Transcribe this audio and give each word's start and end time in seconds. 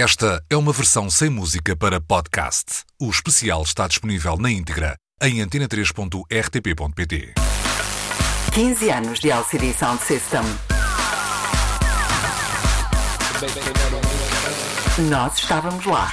Esta 0.00 0.42
é 0.48 0.56
uma 0.56 0.72
versão 0.72 1.10
sem 1.10 1.28
música 1.28 1.74
para 1.74 2.00
podcast. 2.00 2.84
O 3.00 3.10
especial 3.10 3.64
está 3.64 3.88
disponível 3.88 4.36
na 4.36 4.48
íntegra 4.48 4.94
em 5.20 5.38
antena3.rtp.pt. 5.44 7.34
15 8.54 8.90
anos 8.90 9.18
de 9.18 9.32
LCD 9.32 9.74
Sound 9.74 10.00
System. 10.04 10.42
Nós 15.10 15.36
estávamos 15.36 15.84
lá. 15.84 16.12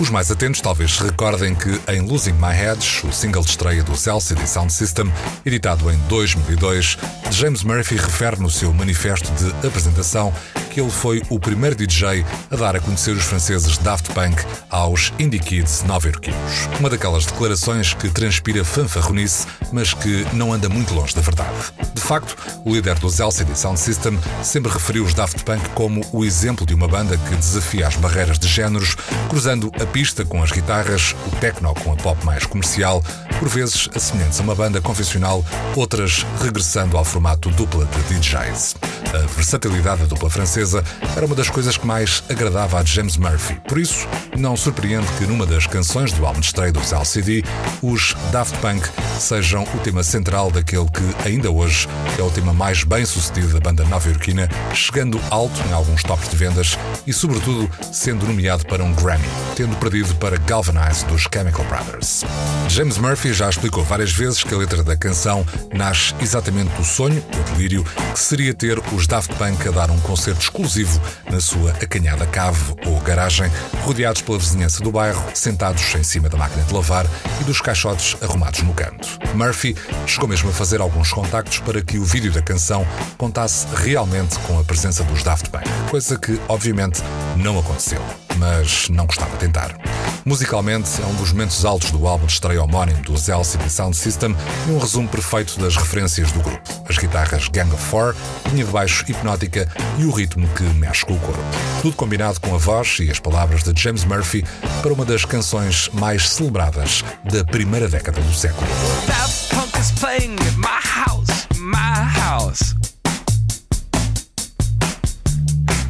Os 0.00 0.10
mais 0.10 0.28
atentos 0.28 0.60
talvez 0.60 0.98
recordem 0.98 1.54
que 1.54 1.80
em 1.88 2.00
Losing 2.00 2.32
My 2.32 2.52
Head, 2.52 2.84
o 3.04 3.12
single 3.12 3.44
de 3.44 3.50
estreia 3.50 3.82
dos 3.84 4.06
LCD 4.06 4.44
Sound 4.44 4.72
System, 4.72 5.10
editado 5.46 5.88
em 5.88 5.96
2002, 6.08 6.98
James 7.30 7.62
Murphy 7.62 7.96
refere 7.96 8.40
no 8.40 8.50
seu 8.50 8.72
manifesto 8.72 9.30
de 9.32 9.66
apresentação 9.66 10.32
que 10.74 10.80
ele 10.80 10.90
foi 10.90 11.22
o 11.30 11.38
primeiro 11.38 11.76
DJ 11.76 12.26
a 12.50 12.56
dar 12.56 12.74
a 12.74 12.80
conhecer 12.80 13.12
os 13.12 13.22
franceses 13.22 13.78
Daft 13.78 14.12
Punk 14.12 14.44
aos 14.68 15.12
Indie 15.20 15.38
Kids 15.38 15.84
nova-iorquinos. 15.84 16.68
Uma 16.80 16.90
daquelas 16.90 17.26
declarações 17.26 17.94
que 17.94 18.08
transpira 18.08 18.64
fanfarronice, 18.64 19.46
mas 19.72 19.94
que 19.94 20.26
não 20.32 20.52
anda 20.52 20.68
muito 20.68 20.92
longe 20.92 21.14
da 21.14 21.20
verdade. 21.20 21.54
De 21.94 22.02
facto, 22.02 22.36
o 22.64 22.74
líder 22.74 22.98
dos 22.98 23.20
LCD 23.20 23.54
Sound 23.54 23.78
System 23.78 24.18
sempre 24.42 24.72
referiu 24.72 25.04
os 25.04 25.14
Daft 25.14 25.44
Punk 25.44 25.68
como 25.70 26.04
o 26.12 26.24
exemplo 26.24 26.66
de 26.66 26.74
uma 26.74 26.88
banda 26.88 27.16
que 27.16 27.36
desafia 27.36 27.86
as 27.86 27.94
barreiras 27.94 28.36
de 28.36 28.48
géneros, 28.48 28.96
cruzando 29.28 29.70
a 29.80 29.83
pista 29.86 30.24
com 30.24 30.42
as 30.42 30.50
guitarras, 30.50 31.14
o 31.26 31.36
techno 31.36 31.74
com 31.74 31.92
a 31.92 31.96
pop 31.96 32.24
mais 32.24 32.44
comercial, 32.46 33.02
por 33.38 33.48
vezes 33.48 33.88
assemelhantes 33.94 34.40
a 34.40 34.42
uma 34.42 34.54
banda 34.54 34.80
convencional, 34.80 35.44
outras 35.76 36.24
regressando 36.42 36.96
ao 36.96 37.04
formato 37.04 37.50
dupla 37.50 37.86
de 37.86 38.14
DJs. 38.14 38.76
A 39.12 39.26
versatilidade 39.34 40.02
da 40.02 40.06
dupla 40.06 40.30
francesa 40.30 40.82
era 41.16 41.26
uma 41.26 41.34
das 41.34 41.50
coisas 41.50 41.76
que 41.76 41.86
mais 41.86 42.22
agradava 42.28 42.78
a 42.78 42.84
James 42.84 43.16
Murphy. 43.16 43.60
Por 43.68 43.78
isso, 43.78 44.06
não 44.36 44.56
surpreende 44.56 45.06
que 45.18 45.26
numa 45.26 45.46
das 45.46 45.66
canções 45.66 46.12
do 46.12 46.26
álbum 46.26 46.40
de 46.40 46.46
estreia 46.46 46.72
dos 46.72 46.92
LCD, 46.92 47.44
os 47.82 48.16
Daft 48.32 48.56
Punk 48.58 48.88
sejam 49.18 49.64
o 49.74 49.78
tema 49.78 50.02
central 50.02 50.50
daquele 50.50 50.86
que, 50.86 51.28
ainda 51.28 51.50
hoje, 51.50 51.88
é 52.18 52.22
o 52.22 52.30
tema 52.30 52.52
mais 52.52 52.84
bem 52.84 53.04
sucedido 53.04 53.54
da 53.54 53.60
banda 53.60 53.84
nova-iorquina, 53.84 54.48
chegando 54.74 55.20
alto 55.30 55.60
em 55.68 55.72
alguns 55.72 56.02
tops 56.02 56.28
de 56.28 56.36
vendas 56.36 56.78
e, 57.06 57.12
sobretudo, 57.12 57.70
sendo 57.92 58.26
nomeado 58.26 58.66
para 58.66 58.82
um 58.82 58.92
Grammy, 58.94 59.28
tendo 59.54 59.76
perdido 59.76 60.14
para 60.16 60.36
Galvanize 60.38 61.04
dos 61.06 61.22
Chemical 61.32 61.64
Brothers. 61.66 62.24
James 62.68 62.98
Murphy 62.98 63.32
já 63.32 63.48
explicou 63.48 63.84
várias 63.84 64.12
vezes 64.12 64.42
que 64.42 64.54
a 64.54 64.58
letra 64.58 64.82
da 64.82 64.96
canção 64.96 65.46
nasce 65.72 66.14
exatamente 66.20 66.74
do 66.74 66.84
sonho, 66.84 67.24
o 67.32 67.52
delírio, 67.52 67.84
que 68.12 68.18
seria 68.18 68.52
ter 68.52 68.80
os 68.94 69.06
Daft 69.06 69.34
Punk 69.34 69.68
a 69.68 69.70
dar 69.70 69.90
um 69.90 69.98
concerto 70.00 70.40
exclusivo 70.40 71.00
na 71.30 71.40
sua 71.40 71.72
acanhada 71.72 72.26
cave 72.26 72.74
ou 72.86 72.98
garagem, 73.00 73.50
rodeados 73.82 74.22
pela 74.22 74.38
vizinhança 74.38 74.82
do 74.82 74.92
bairro, 74.92 75.22
sentados 75.34 75.94
em 75.94 76.02
cima 76.02 76.28
da 76.28 76.38
máquina 76.38 76.62
de 76.62 76.72
lavar 76.72 77.06
e 77.40 77.44
dos 77.44 77.60
caixotes 77.60 78.16
arrumados 78.22 78.62
no 78.62 78.72
canto. 78.72 79.08
Murphy 79.34 79.76
chegou 80.06 80.28
mesmo 80.28 80.50
a 80.50 80.52
fazer 80.52 80.80
alguns 80.80 81.12
contactos 81.12 81.58
para 81.58 81.82
que 81.82 81.98
o 81.98 82.04
vídeo 82.04 82.32
da 82.32 82.42
canção 82.42 82.86
contasse 83.18 83.66
realmente 83.74 84.38
com 84.40 84.58
a 84.58 84.64
presença 84.64 85.02
dos 85.04 85.22
Daft 85.22 85.50
Punk, 85.50 85.68
coisa 85.90 86.18
que, 86.18 86.40
obviamente, 86.48 87.02
não 87.36 87.58
aconteceu 87.58 88.00
mas 88.38 88.88
não 88.88 89.06
gostava 89.06 89.32
de 89.32 89.38
tentar. 89.38 89.76
Musicalmente, 90.24 91.02
é 91.02 91.04
um 91.04 91.14
dos 91.16 91.32
momentos 91.32 91.66
altos 91.66 91.90
do 91.90 92.06
álbum 92.06 92.24
de 92.24 92.32
estreia 92.32 92.62
homónimo 92.62 93.02
dos 93.02 93.28
LCD 93.28 93.68
Sound 93.68 93.94
System 93.94 94.34
e 94.66 94.70
um 94.70 94.78
resumo 94.78 95.06
perfeito 95.06 95.60
das 95.60 95.76
referências 95.76 96.32
do 96.32 96.40
grupo. 96.40 96.62
As 96.88 96.96
guitarras 96.96 97.48
Gang 97.48 97.70
of 97.74 97.82
Four, 97.82 98.14
linha 98.50 98.64
de 98.64 98.70
baixo 98.70 99.04
hipnótica 99.06 99.68
e 99.98 100.04
o 100.06 100.10
ritmo 100.10 100.48
que 100.48 100.62
mexe 100.62 101.04
com 101.04 101.12
o 101.12 101.20
corpo. 101.20 101.42
Tudo 101.82 101.94
combinado 101.94 102.40
com 102.40 102.54
a 102.54 102.58
voz 102.58 102.98
e 103.00 103.10
as 103.10 103.20
palavras 103.20 103.62
de 103.62 103.78
James 103.78 104.04
Murphy 104.04 104.42
para 104.82 104.94
uma 104.94 105.04
das 105.04 105.26
canções 105.26 105.90
mais 105.92 106.30
celebradas 106.30 107.04
da 107.30 107.44
primeira 107.44 107.86
década 107.86 108.20
do 108.22 108.34
século. 108.34 108.66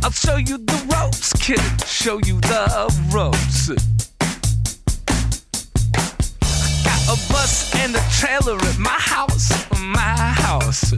I'll 0.03 0.11
show 0.11 0.39
you 0.39 0.59
the 0.59 0.95
ropes, 0.95 1.33
kid. 1.35 1.61
Show 1.87 2.21
you 2.27 2.39
the 2.41 2.89
ropes. 3.11 3.94
And 7.85 7.97
a 7.97 8.01
trailer 8.09 8.57
at 8.57 8.79
my 8.79 8.99
house, 8.99 9.51
my 9.79 10.17
house. 10.41 10.95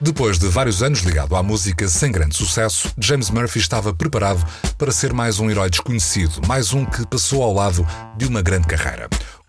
Depois 0.00 0.38
de 0.38 0.48
vários 0.48 0.82
anos 0.82 1.00
ligado 1.00 1.36
à 1.36 1.42
música 1.42 1.86
sem 1.86 2.10
grande 2.10 2.34
sucesso, 2.34 2.90
James 2.98 3.28
Murphy 3.28 3.58
estava 3.58 3.92
preparado 3.92 4.42
para 4.78 4.90
ser 4.90 5.12
mais 5.12 5.38
um 5.38 5.50
herói 5.50 5.68
desconhecido, 5.68 6.40
mais 6.46 6.72
um 6.72 6.86
que 6.86 7.06
passou 7.06 7.42
ao 7.42 7.52
lado 7.52 7.86
de 8.16 8.26
uma 8.26 8.40
grande 8.40 8.66
carreira. 8.66 9.06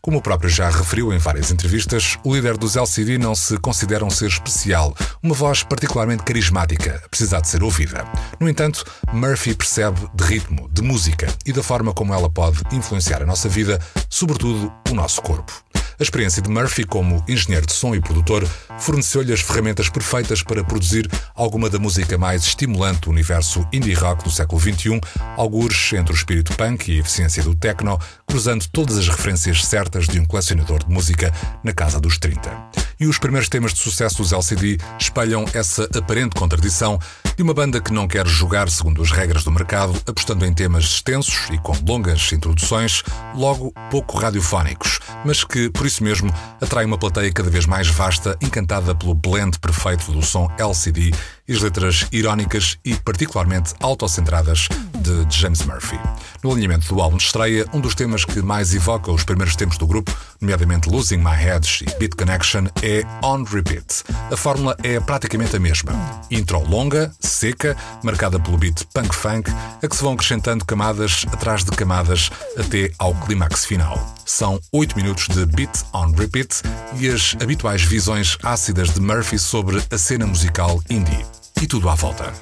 Como 0.09 0.17
o 0.17 0.23
próprio 0.23 0.49
já 0.49 0.71
referiu 0.71 1.13
em 1.13 1.19
várias 1.19 1.51
entrevistas, 1.51 2.17
o 2.23 2.33
líder 2.33 2.57
dos 2.57 2.75
LCD 2.75 3.19
não 3.19 3.35
se 3.35 3.59
considera 3.59 4.03
um 4.03 4.09
ser 4.09 4.25
especial, 4.25 4.91
uma 5.21 5.35
voz 5.35 5.61
particularmente 5.61 6.23
carismática, 6.23 6.99
precisar 7.11 7.41
de 7.41 7.47
ser 7.47 7.61
ouvida. 7.61 8.03
No 8.39 8.49
entanto, 8.49 8.83
Murphy 9.13 9.53
percebe 9.53 9.99
de 10.15 10.23
ritmo, 10.23 10.67
de 10.73 10.81
música 10.81 11.27
e 11.45 11.53
da 11.53 11.61
forma 11.61 11.93
como 11.93 12.11
ela 12.11 12.27
pode 12.27 12.57
influenciar 12.71 13.21
a 13.21 13.25
nossa 13.27 13.47
vida, 13.47 13.79
sobretudo 14.09 14.73
o 14.89 14.95
nosso 14.95 15.21
corpo. 15.21 15.53
A 15.99 16.03
experiência 16.03 16.41
de 16.41 16.49
Murphy 16.49 16.85
como 16.85 17.21
engenheiro 17.27 17.67
de 17.67 17.73
som 17.73 17.93
e 17.93 17.99
produtor 17.99 18.47
forneceu-lhe 18.79 19.33
as 19.33 19.41
ferramentas 19.41 19.89
perfeitas 19.89 20.41
para 20.41 20.63
produzir 20.63 21.11
alguma 21.35 21.69
da 21.69 21.77
música 21.77 22.17
mais 22.17 22.43
estimulante 22.43 23.01
do 23.01 23.09
universo 23.09 23.67
indie 23.73 23.93
rock 23.93 24.23
do 24.23 24.31
século 24.31 24.61
XXI, 24.61 25.01
algures 25.35 25.91
entre 25.91 26.13
o 26.13 26.15
espírito 26.15 26.55
punk 26.55 26.89
e 26.89 26.95
a 26.95 26.99
eficiência 27.01 27.43
do 27.43 27.53
techno, 27.53 27.99
cruzando 28.25 28.65
todas 28.71 28.97
as 28.97 29.09
referências 29.09 29.65
certas 29.65 30.07
de 30.07 30.21
um 30.21 30.25
colecionador 30.25 30.85
de 30.85 30.89
música 30.89 31.33
na 31.65 31.73
casa 31.73 31.99
dos 31.99 32.17
30. 32.17 32.88
E 32.99 33.07
os 33.07 33.17
primeiros 33.17 33.47
temas 33.47 33.73
de 33.73 33.79
sucesso 33.79 34.17
dos 34.17 34.33
LCD 34.33 34.77
espelham 34.99 35.45
essa 35.53 35.87
aparente 35.97 36.35
contradição 36.35 36.99
de 37.37 37.41
uma 37.41 37.53
banda 37.53 37.79
que 37.79 37.93
não 37.93 38.09
quer 38.09 38.27
jogar 38.27 38.69
segundo 38.69 39.01
as 39.01 39.09
regras 39.09 39.45
do 39.45 39.51
mercado, 39.51 39.93
apostando 40.05 40.45
em 40.45 40.53
temas 40.53 40.83
extensos 40.83 41.47
e 41.49 41.57
com 41.59 41.71
longas 41.87 42.33
introduções, 42.33 43.01
logo 43.33 43.71
pouco 43.89 44.17
radiofónicos, 44.17 44.99
mas 45.23 45.45
que, 45.45 45.69
por 45.69 45.85
isso 45.85 46.03
mesmo, 46.03 46.29
atrai 46.59 46.83
uma 46.83 46.97
plateia 46.97 47.31
cada 47.31 47.49
vez 47.49 47.65
mais 47.65 47.87
vasta, 47.87 48.37
encantada 48.41 48.93
pelo 48.93 49.15
blend 49.15 49.57
perfeito 49.59 50.11
do 50.11 50.21
som 50.21 50.51
LCD 50.57 51.13
e 51.47 51.53
as 51.53 51.61
letras 51.61 52.05
irónicas 52.11 52.77
e 52.83 52.95
particularmente 52.95 53.73
autocentradas 53.79 54.67
de 54.99 55.25
James 55.29 55.63
Murphy. 55.65 55.99
No 56.43 56.51
alinhamento 56.51 56.93
do 56.93 57.01
álbum 57.01 57.17
de 57.17 57.23
estreia, 57.23 57.65
um 57.73 57.79
dos 57.79 57.95
temas 57.95 58.23
que 58.23 58.41
mais 58.41 58.73
evoca 58.73 59.11
os 59.11 59.23
primeiros 59.23 59.55
tempos 59.55 59.77
do 59.77 59.87
grupo, 59.87 60.15
nomeadamente 60.39 60.89
Losing 60.89 61.17
My 61.17 61.35
Head 61.35 61.67
e 61.81 61.99
Beat 61.99 62.15
Connection, 62.15 62.65
é 62.81 63.03
On 63.23 63.43
Repeat. 63.43 64.03
A 64.31 64.37
fórmula 64.37 64.75
é 64.83 64.99
praticamente 64.99 65.55
a 65.55 65.59
mesma. 65.59 65.93
Intro 66.29 66.59
longa, 66.59 67.11
seca, 67.19 67.75
marcada 68.03 68.39
pelo 68.39 68.57
beat 68.57 68.85
punk 68.93 69.13
funk, 69.13 69.51
a 69.81 69.87
que 69.87 69.95
se 69.95 70.03
vão 70.03 70.13
acrescentando 70.13 70.65
camadas 70.65 71.25
atrás 71.31 71.63
de 71.63 71.71
camadas 71.71 72.29
até 72.57 72.91
ao 72.97 73.13
clímax 73.15 73.65
final. 73.65 73.99
São 74.25 74.59
8 74.71 74.95
minutos 74.95 75.27
de 75.27 75.45
beat 75.45 75.83
on 75.93 76.11
repeat 76.11 76.61
e 76.97 77.09
as 77.09 77.35
habituais 77.41 77.81
visões 77.81 78.37
ácidas 78.43 78.93
de 78.93 78.99
Murphy 78.99 79.39
sobre 79.39 79.81
a 79.89 79.97
cena 79.97 80.27
musical 80.27 80.81
indie 80.89 81.25
e 81.61 81.67
tudo 81.67 81.89
à 81.89 81.95
volta. 81.95 82.33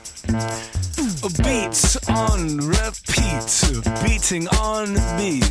Beats 1.44 1.98
on 2.08 2.58
repeat, 2.58 3.84
beating 4.04 4.48
on 4.60 4.94
me. 5.18 5.42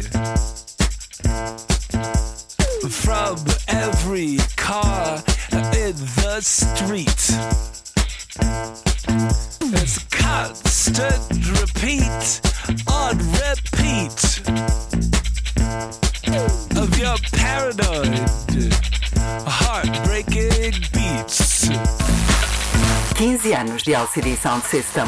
From 2.89 3.36
every 3.68 4.39
car 4.57 5.22
in 5.53 5.95
the 6.22 6.41
street. 6.41 7.30
It's 9.74 9.98
constant 10.10 11.22
repeat 11.60 12.41
on 12.86 13.19
repeat 13.19 14.41
of 16.77 16.98
your 16.98 17.16
paranoid, 17.33 18.30
15 23.16 23.54
anos 23.54 23.83
de 23.83 23.95
LCD 23.95 24.36
Sound 24.36 24.66
System. 24.66 25.07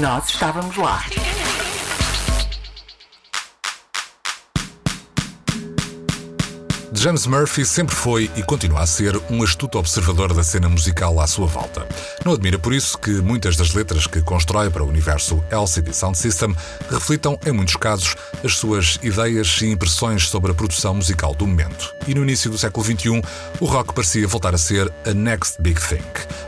Nós 0.00 0.30
estávamos 0.30 0.74
lá. 0.78 1.04
James 7.04 7.26
Murphy 7.26 7.66
sempre 7.66 7.94
foi 7.94 8.30
e 8.34 8.42
continua 8.42 8.80
a 8.80 8.86
ser 8.86 9.20
um 9.28 9.42
astuto 9.42 9.78
observador 9.78 10.32
da 10.32 10.42
cena 10.42 10.70
musical 10.70 11.20
à 11.20 11.26
sua 11.26 11.46
volta. 11.46 11.86
Não 12.24 12.32
admira 12.32 12.58
por 12.58 12.72
isso 12.72 12.96
que 12.96 13.10
muitas 13.20 13.56
das 13.56 13.74
letras 13.74 14.06
que 14.06 14.22
constrói 14.22 14.70
para 14.70 14.82
o 14.82 14.88
universo 14.88 15.44
LCD 15.50 15.92
Sound 15.92 16.16
System 16.16 16.56
reflitam, 16.90 17.38
em 17.44 17.52
muitos 17.52 17.76
casos, 17.76 18.16
as 18.42 18.56
suas 18.56 18.98
ideias 19.02 19.60
e 19.60 19.66
impressões 19.66 20.30
sobre 20.30 20.52
a 20.52 20.54
produção 20.54 20.94
musical 20.94 21.34
do 21.34 21.46
momento. 21.46 21.94
E 22.08 22.14
no 22.14 22.22
início 22.22 22.50
do 22.50 22.56
século 22.56 22.82
XXI, 22.82 23.22
o 23.60 23.66
rock 23.66 23.92
parecia 23.92 24.26
voltar 24.26 24.54
a 24.54 24.58
ser 24.58 24.90
a 25.06 25.12
next 25.12 25.60
big 25.60 25.78
thing. 25.78 26.02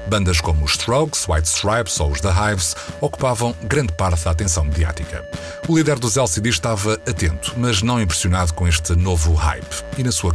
Bandas 0.09 0.41
como 0.41 0.65
os 0.65 0.71
Strokes, 0.71 1.29
White 1.29 1.49
Stripes 1.49 2.01
ou 2.01 2.13
os 2.13 2.21
The 2.23 2.31
Hives 2.31 2.75
ocupavam 3.03 3.55
grande 3.65 3.93
parte 3.93 4.25
da 4.25 4.31
atenção 4.31 4.65
mediática. 4.65 5.23
O 5.69 5.77
líder 5.77 5.99
dos 5.99 6.17
LCD 6.17 6.49
estava 6.49 6.95
atento, 6.95 7.53
mas 7.57 7.83
não 7.83 8.01
impressionado 8.01 8.55
com 8.55 8.67
este 8.69 8.95
novo 8.95 9.35
hype. 9.35 9.85
E 9.99 10.05
na 10.05 10.13
sua 10.13 10.33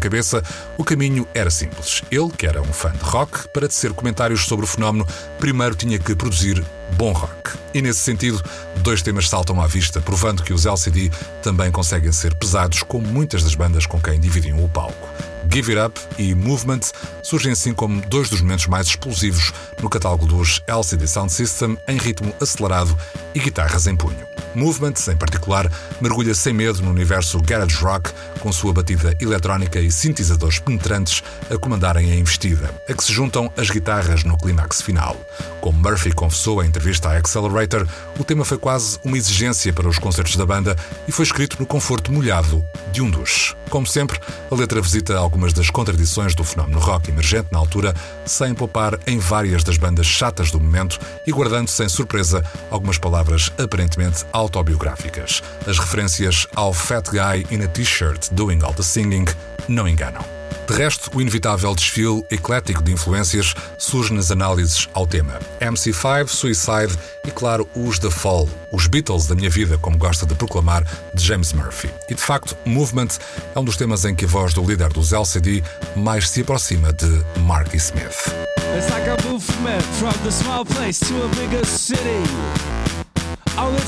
o 0.77 0.83
caminho 0.83 1.27
era 1.33 1.49
simples. 1.49 2.01
Ele, 2.11 2.29
que 2.29 2.45
era 2.45 2.61
um 2.61 2.73
fã 2.73 2.91
de 2.91 3.03
rock, 3.03 3.47
para 3.49 3.67
tecer 3.67 3.93
comentários 3.93 4.45
sobre 4.45 4.65
o 4.65 4.67
fenómeno, 4.67 5.07
primeiro 5.39 5.75
tinha 5.75 5.97
que 5.97 6.15
produzir 6.15 6.63
bom 6.97 7.11
rock. 7.11 7.51
E 7.73 7.81
nesse 7.81 7.99
sentido, 7.99 8.43
dois 8.77 9.01
temas 9.01 9.29
saltam 9.29 9.61
à 9.61 9.67
vista, 9.67 10.01
provando 10.01 10.43
que 10.43 10.53
os 10.53 10.65
LCD 10.65 11.11
também 11.41 11.71
conseguem 11.71 12.11
ser 12.11 12.35
pesados, 12.35 12.83
como 12.83 13.07
muitas 13.07 13.43
das 13.43 13.55
bandas 13.55 13.85
com 13.85 13.99
quem 13.99 14.19
dividiam 14.19 14.63
o 14.63 14.69
palco. 14.69 15.09
Give 15.51 15.71
It 15.71 15.81
Up 15.85 15.99
e 16.17 16.35
Movement 16.35 16.81
surgem 17.23 17.51
assim 17.51 17.73
como 17.73 18.01
dois 18.01 18.29
dos 18.29 18.41
momentos 18.41 18.67
mais 18.67 18.87
explosivos 18.87 19.51
no 19.81 19.89
catálogo 19.89 20.25
dos 20.25 20.61
LCD 20.67 21.07
Sound 21.07 21.31
System 21.31 21.77
em 21.87 21.97
ritmo 21.97 22.33
acelerado 22.39 22.95
e 23.33 23.39
guitarras 23.39 23.87
em 23.87 23.95
punho. 23.95 24.30
Movement, 24.53 24.93
em 25.11 25.15
particular, 25.15 25.71
mergulha 25.99 26.35
sem 26.35 26.53
medo 26.53 26.81
no 26.81 26.91
universo 26.91 27.39
garage 27.41 27.77
rock, 27.77 28.11
com 28.39 28.51
sua 28.51 28.73
batida 28.73 29.15
eletrónica 29.19 29.79
e 29.79 29.91
sintetizadores 29.91 30.59
penetrantes 30.59 31.23
a 31.49 31.57
comandarem 31.57 32.11
a 32.11 32.15
investida, 32.15 32.69
a 32.87 32.93
que 32.93 33.03
se 33.03 33.13
juntam 33.13 33.51
as 33.55 33.69
guitarras 33.69 34.23
no 34.23 34.37
clímax 34.37 34.81
final. 34.81 35.15
Como 35.61 35.79
Murphy 35.79 36.11
confessou 36.11 36.63
em 36.63 36.67
entrevista 36.67 37.09
à 37.09 37.17
Accelerator, 37.17 37.87
o 38.19 38.23
tema 38.23 38.43
foi 38.43 38.57
quase 38.57 38.99
uma 39.03 39.17
exigência 39.17 39.71
para 39.71 39.87
os 39.87 39.99
concertos 39.99 40.35
da 40.35 40.45
banda 40.45 40.75
e 41.07 41.11
foi 41.11 41.23
escrito 41.23 41.57
no 41.59 41.65
conforto 41.65 42.11
molhado 42.11 42.65
de 42.91 43.01
um 43.01 43.09
duche. 43.09 43.55
Como 43.69 43.87
sempre, 43.87 44.19
a 44.49 44.55
letra 44.55 44.81
visita 44.81 45.17
algumas 45.17 45.53
das 45.53 45.69
contradições 45.69 46.35
do 46.35 46.43
fenómeno 46.43 46.77
rock 46.77 47.09
emergente 47.09 47.47
na 47.51 47.59
altura, 47.59 47.93
sem 48.25 48.53
poupar 48.53 48.99
em 49.07 49.17
várias 49.17 49.63
das 49.63 49.77
bandas 49.77 50.05
chatas 50.05 50.51
do 50.51 50.59
momento 50.59 50.99
e 51.25 51.31
guardando 51.31 51.69
sem 51.69 51.87
surpresa 51.87 52.43
algumas 52.69 52.97
palavras 52.97 53.49
aparentemente 53.57 54.25
autobiográficas. 54.41 55.41
As 55.67 55.77
referências 55.77 56.47
ao 56.55 56.73
Fat 56.73 57.09
Guy 57.09 57.45
in 57.51 57.63
a 57.63 57.67
T-shirt 57.67 58.29
doing 58.31 58.59
all 58.63 58.73
the 58.73 58.83
singing 58.83 59.25
não 59.67 59.87
enganam. 59.87 60.23
De 60.67 60.77
resto, 60.77 61.11
o 61.13 61.21
inevitável 61.21 61.75
desfile 61.75 62.25
eclético 62.31 62.81
de 62.81 62.93
influências 62.93 63.53
surge 63.77 64.13
nas 64.13 64.31
análises 64.31 64.87
ao 64.93 65.05
tema. 65.05 65.37
MC5, 65.59 66.27
Suicide 66.29 66.97
e, 67.25 67.31
claro, 67.31 67.67
os 67.75 67.99
The 67.99 68.09
Fall, 68.09 68.47
os 68.71 68.87
Beatles 68.87 69.27
da 69.27 69.35
minha 69.35 69.49
vida, 69.49 69.77
como 69.77 69.97
gosta 69.97 70.25
de 70.25 70.33
proclamar 70.33 70.85
de 71.13 71.25
James 71.25 71.51
Murphy. 71.51 71.89
E, 72.09 72.15
de 72.15 72.21
facto, 72.21 72.55
Movement 72.63 73.09
é 73.53 73.59
um 73.59 73.65
dos 73.65 73.75
temas 73.75 74.05
em 74.05 74.15
que 74.15 74.23
a 74.23 74.27
voz 74.27 74.53
do 74.53 74.63
líder 74.63 74.89
dos 74.93 75.11
LCD 75.11 75.61
mais 75.95 76.29
se 76.29 76.41
aproxima 76.41 76.93
de 76.93 77.21
Marky 77.41 77.77
Smith. 77.77 78.33
It's 78.73 78.89
like 78.89 79.09
a 79.09 79.17
movement 79.27 79.83
from 79.99 80.13
the 80.23 80.31
small 80.31 80.63
place 80.63 80.99
to 81.01 81.25
a 81.25 81.27
bigger 81.35 81.65
city. 81.65 82.60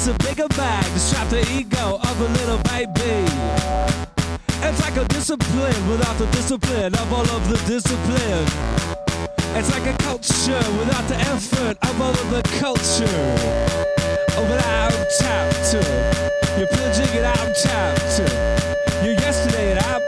It's 0.05 0.11
a 0.11 0.27
bigger 0.27 0.49
bag 0.49 0.83
to 0.83 0.99
strap 0.99 1.29
the 1.29 1.47
ego 1.49 1.95
of 1.95 2.19
a 2.19 2.27
little 2.35 2.57
baby. 2.67 3.23
It's 4.59 4.81
like 4.83 4.97
a 4.97 5.05
discipline 5.07 5.87
without 5.87 6.17
the 6.17 6.27
discipline 6.35 6.93
of 6.95 7.13
all 7.13 7.23
of 7.31 7.47
the 7.47 7.55
discipline. 7.71 8.43
It's 9.55 9.71
like 9.71 9.87
a 9.87 9.95
culture 10.03 10.59
without 10.75 11.07
the 11.07 11.15
effort 11.31 11.77
of 11.87 12.01
all 12.01 12.11
of 12.11 12.29
the 12.35 12.43
culture. 12.59 13.07
Oh, 14.35 14.43
but 14.43 14.59
I'm 14.67 14.91
You're 16.59 16.67
pillaging 16.67 17.07
it, 17.15 17.23
I'm 17.23 17.53
tapped 17.63 18.19
You're 19.05 19.15
yesterday 19.23 19.71
and 19.71 19.79
I'm 19.87 20.01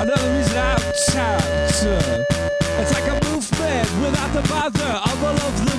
Another 0.00 0.32
reason 0.32 0.56
I'm 0.56 0.80
to 0.80 2.24
It's 2.80 2.92
like 2.94 3.04
a 3.04 3.20
movement 3.28 3.88
without 4.00 4.32
the 4.32 4.48
bother 4.48 4.92
of 5.12 5.24
all 5.24 5.40
of 5.44 5.66
the 5.66 5.75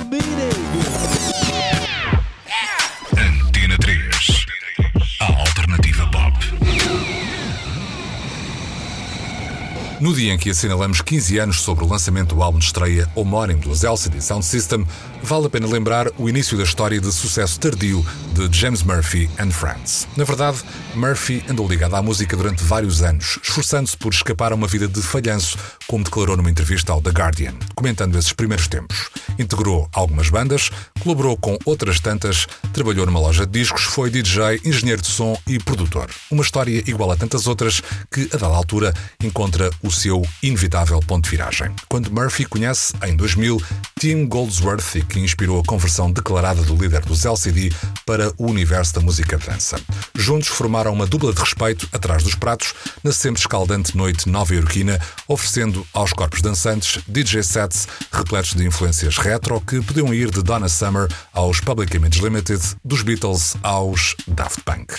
No 10.08 10.14
dia 10.14 10.32
em 10.32 10.38
que 10.38 10.48
assinalamos 10.48 11.02
15 11.02 11.36
anos 11.36 11.60
sobre 11.60 11.84
o 11.84 11.86
lançamento 11.86 12.34
do 12.34 12.42
álbum 12.42 12.58
de 12.58 12.64
estreia 12.64 13.06
homónimo 13.14 13.60
dos 13.60 13.84
LCD 13.84 14.22
Sound 14.22 14.42
System, 14.42 14.86
vale 15.28 15.44
a 15.44 15.50
pena 15.50 15.66
lembrar 15.66 16.10
o 16.16 16.26
início 16.26 16.56
da 16.56 16.64
história 16.64 16.98
de 16.98 17.12
sucesso 17.12 17.60
tardio 17.60 18.02
de 18.32 18.48
James 18.50 18.82
Murphy 18.82 19.28
and 19.38 19.50
Friends. 19.50 20.08
Na 20.16 20.24
verdade, 20.24 20.56
Murphy 20.94 21.44
andou 21.46 21.68
ligado 21.68 21.96
à 21.96 22.02
música 22.02 22.34
durante 22.34 22.64
vários 22.64 23.02
anos, 23.02 23.38
esforçando-se 23.42 23.94
por 23.94 24.10
escapar 24.10 24.52
a 24.52 24.54
uma 24.54 24.66
vida 24.66 24.88
de 24.88 25.02
falhanço, 25.02 25.58
como 25.86 26.02
declarou 26.02 26.34
numa 26.34 26.48
entrevista 26.48 26.92
ao 26.92 27.02
The 27.02 27.10
Guardian, 27.10 27.52
comentando 27.74 28.16
esses 28.16 28.32
primeiros 28.32 28.68
tempos. 28.68 29.10
Integrou 29.38 29.86
algumas 29.92 30.30
bandas, 30.30 30.70
colaborou 31.00 31.36
com 31.36 31.58
outras 31.66 32.00
tantas, 32.00 32.46
trabalhou 32.72 33.04
numa 33.04 33.20
loja 33.20 33.44
de 33.44 33.52
discos, 33.52 33.82
foi 33.82 34.08
DJ, 34.08 34.62
engenheiro 34.64 35.02
de 35.02 35.08
som 35.08 35.38
e 35.46 35.58
produtor. 35.58 36.08
Uma 36.30 36.42
história 36.42 36.82
igual 36.86 37.10
a 37.10 37.16
tantas 37.16 37.46
outras 37.46 37.82
que, 38.10 38.30
a 38.32 38.36
dada 38.38 38.54
altura, 38.54 38.94
encontra 39.22 39.68
o 39.82 39.90
seu 39.90 40.22
inevitável 40.42 41.00
ponto 41.00 41.24
de 41.24 41.30
viragem. 41.30 41.70
Quando 41.86 42.10
Murphy 42.10 42.46
conhece, 42.46 42.94
em 43.06 43.14
2000, 43.14 43.62
Tim 44.00 44.26
Goldsworthy, 44.26 45.02
que 45.18 45.24
inspirou 45.24 45.58
a 45.58 45.64
conversão 45.64 46.12
declarada 46.12 46.62
do 46.62 46.76
líder 46.76 47.00
dos 47.00 47.24
LCD 47.24 47.72
para 48.06 48.32
o 48.38 48.46
universo 48.46 48.94
da 48.94 49.00
música 49.00 49.36
dança. 49.36 49.80
Juntos 50.14 50.48
formaram 50.48 50.92
uma 50.92 51.06
dupla 51.06 51.32
de 51.32 51.40
respeito 51.40 51.88
atrás 51.92 52.22
dos 52.22 52.36
pratos 52.36 52.72
na 53.02 53.10
sempre 53.10 53.40
escaldante 53.40 53.96
noite 53.96 54.28
nova-iorquina, 54.28 55.00
oferecendo 55.26 55.84
aos 55.92 56.12
corpos 56.12 56.40
dançantes 56.40 57.02
DJ 57.08 57.42
sets 57.42 57.88
repletos 58.12 58.54
de 58.54 58.64
influências 58.64 59.18
retro 59.18 59.60
que 59.60 59.80
podiam 59.82 60.14
ir 60.14 60.30
de 60.30 60.42
Donna 60.42 60.68
Summer 60.68 61.08
aos 61.32 61.60
Public 61.60 61.96
Image 61.96 62.22
Limited, 62.22 62.62
dos 62.84 63.02
Beatles 63.02 63.56
aos 63.62 64.14
Daft 64.28 64.60
Punk. 64.62 64.94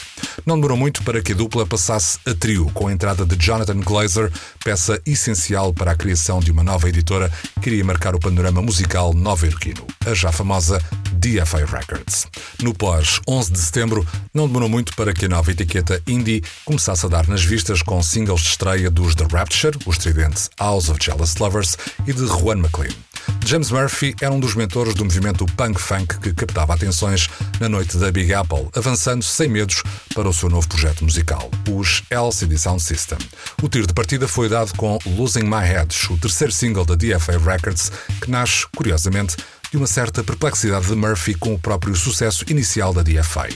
Não 0.45 0.55
demorou 0.55 0.77
muito 0.77 1.03
para 1.03 1.21
que 1.21 1.31
a 1.31 1.35
dupla 1.35 1.65
passasse 1.65 2.19
a 2.25 2.33
trio, 2.33 2.69
com 2.73 2.87
a 2.87 2.91
entrada 2.91 3.25
de 3.25 3.37
Jonathan 3.37 3.79
Glazer, 3.79 4.31
peça 4.63 5.01
essencial 5.05 5.73
para 5.73 5.91
a 5.91 5.95
criação 5.95 6.39
de 6.39 6.51
uma 6.51 6.63
nova 6.63 6.89
editora 6.89 7.31
que 7.61 7.69
iria 7.69 7.85
marcar 7.85 8.15
o 8.15 8.19
panorama 8.19 8.61
musical 8.61 9.13
nova-iorquino, 9.13 9.85
a 10.09 10.13
já 10.13 10.31
famosa 10.31 10.81
DFA 11.13 11.65
Records. 11.65 12.25
No 12.61 12.73
pós 12.73 13.19
11 13.27 13.51
de 13.51 13.59
setembro, 13.59 14.07
não 14.33 14.47
demorou 14.47 14.67
muito 14.67 14.95
para 14.95 15.13
que 15.13 15.25
a 15.25 15.29
nova 15.29 15.51
etiqueta 15.51 16.01
indie 16.07 16.43
começasse 16.65 17.05
a 17.05 17.09
dar 17.09 17.27
nas 17.27 17.43
vistas 17.43 17.81
com 17.83 18.01
singles 18.01 18.41
de 18.41 18.49
estreia 18.49 18.89
dos 18.89 19.13
The 19.13 19.27
Rapture, 19.31 19.77
o 19.85 19.91
estridente 19.91 20.49
House 20.59 20.89
of 20.89 20.99
Jealous 21.03 21.35
Lovers 21.35 21.77
e 22.07 22.13
de 22.13 22.25
Juan 22.25 22.57
McLean. 22.57 23.08
James 23.45 23.71
Murphy 23.71 24.15
era 24.21 24.31
um 24.31 24.39
dos 24.39 24.55
mentores 24.55 24.93
do 24.93 25.03
movimento 25.03 25.45
punk 25.57 25.79
funk 25.79 26.19
que 26.19 26.33
captava 26.33 26.73
atenções 26.73 27.29
na 27.59 27.67
noite 27.67 27.97
da 27.97 28.11
Big 28.11 28.33
Apple, 28.33 28.69
avançando 28.75 29.23
sem 29.23 29.47
medos 29.47 29.83
para 30.13 30.27
o 30.27 30.33
seu 30.33 30.49
novo 30.49 30.67
projeto 30.67 31.03
musical, 31.03 31.49
os 31.69 32.03
LCD 32.09 32.57
Sound 32.57 32.81
System. 32.81 33.17
O 33.61 33.67
tiro 33.67 33.87
de 33.87 33.93
partida 33.93 34.27
foi 34.27 34.49
dado 34.49 34.73
com 34.75 34.99
Losing 35.05 35.43
My 35.43 35.65
Head, 35.65 35.95
o 36.09 36.17
terceiro 36.17 36.53
single 36.53 36.85
da 36.85 36.95
DFA 36.95 37.37
Records, 37.37 37.91
que 38.21 38.29
nasce, 38.29 38.65
curiosamente, 38.75 39.35
de 39.71 39.77
uma 39.77 39.87
certa 39.87 40.23
perplexidade 40.23 40.87
de 40.87 40.95
Murphy 40.95 41.35
com 41.35 41.53
o 41.53 41.59
próprio 41.59 41.95
sucesso 41.95 42.43
inicial 42.49 42.93
da 42.93 43.03
DFA. 43.03 43.49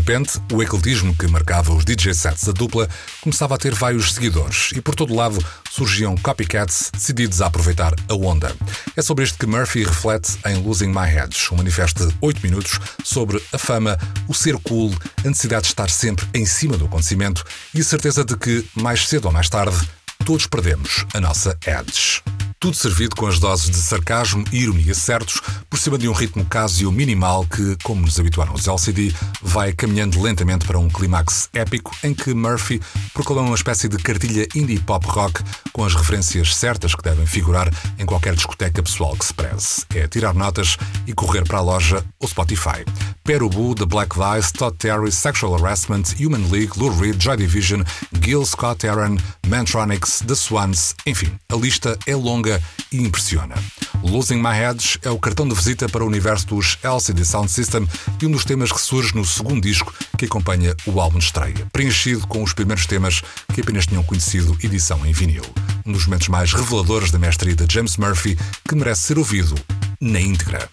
Repente, 0.00 0.40
o 0.50 0.62
ecletismo 0.62 1.14
que 1.14 1.26
marcava 1.26 1.74
os 1.74 1.84
DJ 1.84 2.14
sets 2.14 2.44
da 2.44 2.52
dupla 2.52 2.88
começava 3.20 3.54
a 3.54 3.58
ter 3.58 3.74
vários 3.74 4.14
seguidores 4.14 4.70
e 4.74 4.80
por 4.80 4.94
todo 4.94 5.14
lado 5.14 5.44
surgiam 5.70 6.16
copycats 6.16 6.90
decididos 6.90 7.42
a 7.42 7.48
aproveitar 7.48 7.92
a 8.08 8.14
onda. 8.14 8.56
É 8.96 9.02
sobre 9.02 9.24
isto 9.24 9.38
que 9.38 9.44
Murphy 9.44 9.84
reflete 9.84 10.38
em 10.46 10.54
Losing 10.62 10.88
My 10.88 11.06
Head, 11.06 11.36
um 11.52 11.56
manifesto 11.56 12.06
de 12.06 12.16
8 12.22 12.40
minutos 12.42 12.80
sobre 13.04 13.42
a 13.52 13.58
fama, 13.58 13.98
o 14.26 14.32
ser 14.32 14.56
cool, 14.60 14.90
a 15.22 15.28
necessidade 15.28 15.64
de 15.64 15.68
estar 15.68 15.90
sempre 15.90 16.26
em 16.32 16.46
cima 16.46 16.78
do 16.78 16.86
acontecimento 16.86 17.44
e 17.74 17.82
a 17.82 17.84
certeza 17.84 18.24
de 18.24 18.38
que, 18.38 18.66
mais 18.74 19.06
cedo 19.06 19.26
ou 19.26 19.32
mais 19.32 19.50
tarde, 19.50 19.76
todos 20.24 20.46
perdemos 20.46 21.04
a 21.12 21.20
nossa 21.20 21.58
edge. 21.66 22.22
Tudo 22.60 22.76
servido 22.76 23.16
com 23.16 23.26
as 23.26 23.38
doses 23.38 23.70
de 23.70 23.78
sarcasmo 23.78 24.44
e 24.52 24.58
ironia 24.58 24.94
certos, 24.94 25.40
por 25.70 25.78
cima 25.78 25.96
de 25.96 26.06
um 26.06 26.12
ritmo 26.12 26.44
casio 26.44 26.92
minimal 26.92 27.46
que, 27.46 27.74
como 27.82 28.02
nos 28.02 28.20
habituaram 28.20 28.52
os 28.52 28.68
LCD, 28.68 29.14
vai 29.40 29.72
caminhando 29.72 30.20
lentamente 30.20 30.66
para 30.66 30.78
um 30.78 30.86
clímax 30.86 31.48
épico 31.54 31.96
em 32.04 32.12
que 32.12 32.34
Murphy 32.34 32.78
proclama 33.14 33.48
uma 33.48 33.54
espécie 33.54 33.88
de 33.88 33.96
cartilha 33.96 34.46
indie 34.54 34.78
pop 34.78 35.06
rock 35.08 35.42
com 35.72 35.86
as 35.86 35.94
referências 35.94 36.54
certas 36.54 36.94
que 36.94 37.02
devem 37.02 37.24
figurar 37.24 37.72
em 37.98 38.04
qualquer 38.04 38.34
discoteca 38.34 38.82
pessoal 38.82 39.16
que 39.16 39.24
se 39.24 39.32
preze. 39.32 39.86
É 39.94 40.06
tirar 40.06 40.34
notas 40.34 40.76
e 41.06 41.14
correr 41.14 41.44
para 41.44 41.58
a 41.58 41.62
loja 41.62 42.04
ou 42.18 42.28
Spotify. 42.28 42.84
Perubu, 43.24 43.74
The 43.74 43.86
Black 43.86 44.14
Vice, 44.18 44.52
Todd 44.52 44.76
Terry, 44.76 45.10
Sexual 45.10 45.54
Harassment, 45.54 46.14
Human 46.20 46.50
League, 46.50 46.72
Lou 46.76 46.90
Reed, 46.90 47.22
Joy 47.22 47.38
Division, 47.38 47.84
Gil 48.20 48.44
Scott 48.44 48.86
Aaron, 48.86 49.16
Mantronics, 49.46 50.22
The 50.26 50.34
Swans, 50.34 50.94
enfim, 51.06 51.32
a 51.48 51.54
lista 51.54 51.96
é 52.06 52.14
longa 52.14 52.49
e 52.90 52.98
impressiona. 52.98 53.54
Losing 54.02 54.36
My 54.36 54.54
Heads 54.54 54.98
é 55.02 55.10
o 55.10 55.18
cartão 55.18 55.46
de 55.46 55.54
visita 55.54 55.88
para 55.88 56.02
o 56.02 56.06
universo 56.06 56.46
dos 56.46 56.78
LCD 56.82 57.24
Sound 57.24 57.50
System 57.50 57.86
e 58.20 58.26
um 58.26 58.30
dos 58.30 58.44
temas 58.44 58.72
que 58.72 58.80
surge 58.80 59.14
no 59.14 59.24
segundo 59.24 59.60
disco 59.60 59.92
que 60.16 60.24
acompanha 60.24 60.74
o 60.86 61.00
álbum 61.00 61.18
de 61.18 61.26
estreia, 61.26 61.66
preenchido 61.70 62.26
com 62.26 62.42
os 62.42 62.54
primeiros 62.54 62.86
temas 62.86 63.22
que 63.52 63.60
apenas 63.60 63.86
tinham 63.86 64.02
conhecido 64.02 64.56
edição 64.62 65.04
em 65.04 65.12
vinil. 65.12 65.44
Um 65.84 65.92
dos 65.92 66.06
momentos 66.06 66.28
mais 66.28 66.52
reveladores 66.52 67.10
da 67.10 67.18
mestria 67.18 67.54
de 67.54 67.72
James 67.72 67.96
Murphy 67.96 68.38
que 68.66 68.74
merece 68.74 69.02
ser 69.02 69.18
ouvido 69.18 69.54
na 70.00 70.20
íntegra. 70.20 70.68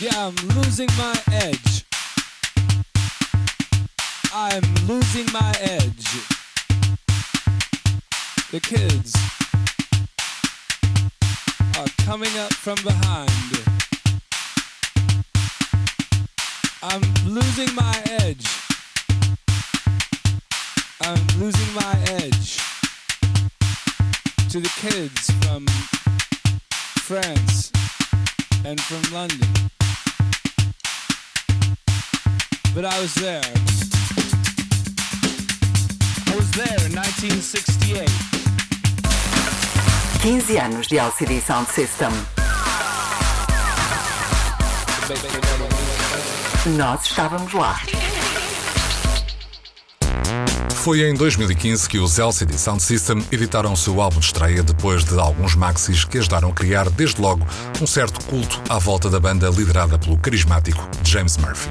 Yeah, 0.00 0.28
I'm 0.28 0.34
losing 0.56 0.88
my 0.96 1.14
edge. 1.32 1.84
I'm 4.32 4.64
losing 4.88 5.26
my 5.32 5.52
edge. 5.60 6.34
The 8.50 8.60
kids 8.60 9.12
are 11.78 11.86
coming 12.04 12.36
up 12.38 12.52
from 12.52 12.76
behind. 12.84 13.30
I'm 16.82 17.02
losing 17.26 17.74
my 17.74 18.02
edge. 18.20 18.46
I'm 21.00 21.26
losing 21.38 21.74
my 21.74 21.94
edge 22.06 22.58
to 24.50 24.60
the 24.60 24.72
kids 24.76 25.30
from 25.42 25.66
France 27.00 27.72
and 28.64 28.80
from 28.80 29.02
London. 29.12 29.48
But 32.74 32.84
I 32.84 33.00
was 33.00 33.14
there. 33.14 33.42
I 36.26 36.36
was 36.36 36.50
there 36.52 36.86
in 36.86 36.94
1968. 36.94 38.43
15 40.24 40.56
anos 40.56 40.86
de 40.86 40.96
LCD 40.96 41.38
Sound 41.38 41.70
System. 41.70 42.08
Nós 46.78 47.04
estávamos 47.04 47.52
lá. 47.52 47.78
Foi 50.84 51.00
em 51.08 51.14
2015 51.14 51.88
que 51.88 51.98
os 51.98 52.18
LCD 52.18 52.58
Sound 52.58 52.82
System 52.82 53.24
editaram 53.32 53.74
seu 53.74 54.02
álbum 54.02 54.20
de 54.20 54.26
estreia 54.26 54.62
depois 54.62 55.02
de 55.02 55.18
alguns 55.18 55.54
maxis 55.54 56.04
que 56.04 56.18
ajudaram 56.18 56.50
a 56.50 56.52
criar, 56.52 56.90
desde 56.90 57.22
logo, 57.22 57.42
um 57.80 57.86
certo 57.86 58.22
culto 58.26 58.60
à 58.68 58.78
volta 58.78 59.08
da 59.08 59.18
banda 59.18 59.48
liderada 59.48 59.98
pelo 59.98 60.18
carismático 60.18 60.86
James 61.02 61.38
Murphy. 61.38 61.70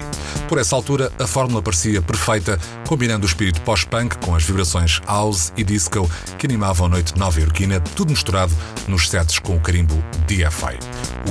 Por 0.50 0.58
essa 0.58 0.76
altura, 0.76 1.12
a 1.20 1.28
fórmula 1.28 1.62
parecia 1.62 2.02
perfeita, 2.02 2.60
combinando 2.88 3.24
o 3.24 3.30
espírito 3.30 3.62
pós-punk 3.62 4.18
com 4.18 4.34
as 4.34 4.46
vibrações 4.46 5.00
house 5.08 5.54
e 5.56 5.64
disco 5.64 6.10
que 6.40 6.48
animavam 6.48 6.88
a 6.88 6.90
noite 6.90 7.16
nova-iorquina, 7.16 7.80
tudo 7.96 8.10
misturado 8.10 8.52
nos 8.88 9.08
sets 9.08 9.38
com 9.38 9.56
o 9.56 9.60
carimbo 9.60 9.94
DFI. 10.26 10.80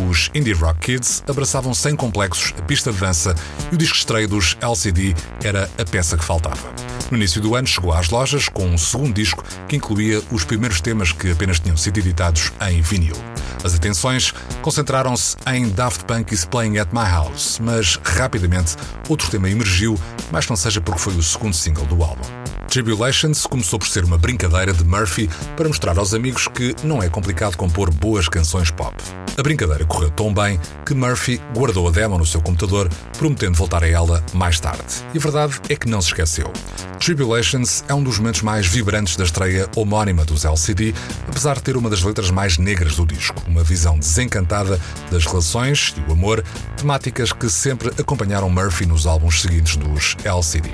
Os 0.09 0.31
Indie 0.33 0.53
Rock 0.53 0.79
Kids 0.79 1.25
abraçavam 1.29 1.75
sem 1.75 1.97
complexos 1.97 2.55
a 2.57 2.62
pista 2.62 2.93
de 2.93 3.01
dança 3.01 3.35
e 3.73 3.75
o 3.75 3.79
disco 3.79 3.97
estreia 3.97 4.29
dos 4.29 4.57
LCD 4.61 5.17
era 5.43 5.69
a 5.77 5.85
peça 5.85 6.17
que 6.17 6.25
faltava. 6.25 6.91
No 7.12 7.19
início 7.19 7.42
do 7.42 7.54
ano 7.54 7.66
chegou 7.66 7.92
às 7.92 8.09
lojas 8.09 8.49
com 8.49 8.64
um 8.64 8.78
segundo 8.78 9.12
disco 9.12 9.45
que 9.69 9.76
incluía 9.76 10.23
os 10.31 10.45
primeiros 10.45 10.81
temas 10.81 11.12
que 11.12 11.31
apenas 11.31 11.61
tinham 11.61 11.76
sido 11.76 11.99
editados 11.99 12.50
em 12.71 12.81
vinil. 12.81 13.14
As 13.62 13.75
atenções 13.75 14.33
concentraram-se 14.62 15.37
em 15.47 15.69
Daft 15.69 16.07
Punk 16.07 16.33
is 16.33 16.47
Playing 16.47 16.78
at 16.78 16.88
My 16.90 17.04
House, 17.04 17.59
mas 17.59 18.00
rapidamente 18.02 18.76
outro 19.11 19.31
tema 19.31 19.50
emergiu, 19.50 20.00
mais 20.31 20.49
não 20.49 20.57
seja 20.57 20.81
porque 20.81 21.00
foi 21.00 21.14
o 21.14 21.23
segundo 21.23 21.54
single 21.54 21.85
do 21.85 22.02
álbum. 22.02 22.25
Tribulations 22.69 23.47
começou 23.47 23.78
por 23.78 23.88
ser 23.88 24.04
uma 24.04 24.16
brincadeira 24.16 24.73
de 24.73 24.83
Murphy 24.83 25.28
para 25.54 25.69
mostrar 25.69 25.99
aos 25.99 26.14
amigos 26.14 26.49
que 26.49 26.75
não 26.83 27.02
é 27.02 27.11
complicado 27.11 27.59
compor 27.59 27.92
boas 27.92 28.26
canções 28.26 28.71
pop. 28.71 28.97
A 29.37 29.43
brincadeira 29.43 29.85
correu 29.87 30.11
tão 30.11 30.33
bem 30.33 30.61
que 30.85 30.93
Murphy 30.93 31.41
guardou 31.57 31.89
a 31.89 31.91
demo 31.91 32.19
no 32.19 32.27
seu 32.27 32.41
computador, 32.43 32.91
prometendo 33.17 33.57
voltar 33.57 33.83
a 33.83 33.89
ela 33.89 34.23
mais 34.35 34.61
tarde. 34.61 34.85
E 35.15 35.19
a 35.19 35.21
verdade 35.21 35.59
é 35.71 35.77
que 35.77 35.89
não 35.89 36.03
se 36.03 36.09
esqueceu. 36.09 36.53
Tribulations 36.99 37.83
é 37.89 37.95
um 37.95 38.03
dos 38.03 38.19
momentos 38.19 38.43
mais 38.43 38.67
vibrantes 38.67 39.17
da 39.17 39.25
estreia 39.25 39.69
homónima 39.75 40.25
dos 40.25 40.45
LCD, 40.45 40.95
apesar 41.27 41.57
de 41.57 41.62
ter 41.62 41.77
uma 41.79 41.89
das 41.89 42.03
letras 42.03 42.31
mais 42.31 42.59
negras 42.59 42.95
do 42.95 43.07
disco, 43.07 43.43
uma 43.49 43.65
visão 43.65 43.99
desencantada 43.99 44.79
das 45.11 45.25
relações 45.25 45.95
e 45.97 46.11
o 46.11 46.12
amor, 46.12 46.45
temáticas 46.77 47.33
que 47.33 47.49
sempre 47.49 47.89
acompanharam 47.99 48.51
Murphy 48.51 48.85
nos 48.85 49.07
álbuns 49.07 49.41
seguintes 49.41 49.77
dos 49.77 50.15
LCD. 50.25 50.71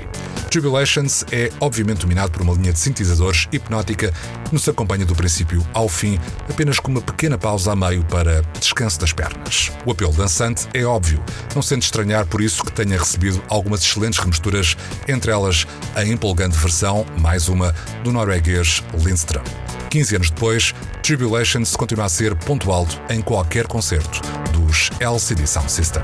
Tribulations 0.49 1.23
é 1.31 1.51
obviamente 1.59 1.99
dominado 1.99 2.31
por 2.31 2.41
uma 2.41 2.53
linha 2.53 2.73
de 2.73 2.79
sintetizadores 2.79 3.47
hipnótica 3.51 4.11
que 4.45 4.53
nos 4.53 4.67
acompanha 4.67 5.05
do 5.05 5.15
princípio 5.15 5.65
ao 5.73 5.87
fim, 5.87 6.19
apenas 6.49 6.79
com 6.79 6.89
uma 6.89 7.01
pequena 7.01 7.37
pausa 7.37 7.71
a 7.71 7.75
meio 7.75 8.03
para 8.05 8.41
descanso 8.57 8.99
das 8.99 9.13
pernas. 9.13 9.71
O 9.85 9.91
apelo 9.91 10.13
dançante 10.13 10.67
é 10.73 10.83
óbvio, 10.83 11.23
não 11.53 11.61
sendo 11.61 11.83
estranhar 11.83 12.25
por 12.25 12.41
isso 12.41 12.63
que 12.63 12.71
tenha 12.71 12.97
recebido 12.97 13.43
algumas 13.49 13.81
excelentes 13.81 14.19
remisturas, 14.19 14.75
entre 15.07 15.31
elas 15.31 15.67
a 15.95 16.03
empolgante 16.05 16.57
versão, 16.57 17.05
mais 17.19 17.49
uma, 17.49 17.75
do 18.03 18.11
norueguês 18.11 18.83
Lindström. 18.93 19.43
15 19.89 20.15
anos 20.15 20.29
depois, 20.29 20.73
Tribulations 21.01 21.75
continua 21.75 22.05
a 22.05 22.09
ser 22.09 22.35
ponto 22.35 22.71
alto 22.71 22.99
em 23.09 23.21
qualquer 23.21 23.67
concerto 23.67 24.21
dos 24.51 24.89
LCD 24.99 25.47
Sound 25.47 25.71
System. 25.71 26.03